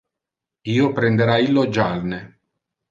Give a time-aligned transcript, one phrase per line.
[0.77, 2.23] Io prendera illo jalne.